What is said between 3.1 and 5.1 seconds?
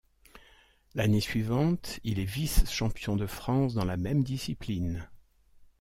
de France dans la même discipline.